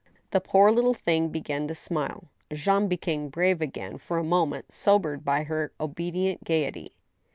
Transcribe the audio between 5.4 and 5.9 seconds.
her